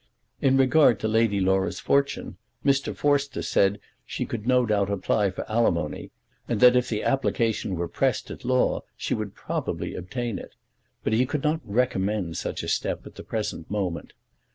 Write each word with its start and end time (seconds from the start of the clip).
In 0.41 0.57
regard 0.57 0.99
to 1.01 1.07
Lady 1.07 1.39
Laura's 1.39 1.79
fortune, 1.79 2.37
Mr. 2.65 2.95
Forster 2.97 3.43
said 3.43 3.75
that 3.75 3.81
she 4.03 4.25
could 4.25 4.47
no 4.47 4.65
doubt 4.65 4.89
apply 4.89 5.29
for 5.29 5.45
alimony, 5.47 6.09
and 6.47 6.59
that 6.59 6.75
if 6.75 6.89
the 6.89 7.03
application 7.03 7.75
were 7.75 7.87
pressed 7.87 8.31
at 8.31 8.43
law 8.43 8.81
she 8.97 9.13
would 9.13 9.35
probably 9.35 9.93
obtain 9.93 10.39
it; 10.39 10.55
but 11.03 11.13
he 11.13 11.27
could 11.27 11.43
not 11.43 11.61
recommend 11.63 12.35
such 12.35 12.63
a 12.63 12.67
step 12.67 13.05
at 13.05 13.13
the 13.13 13.23
present 13.23 13.69
moment. 13.69 14.13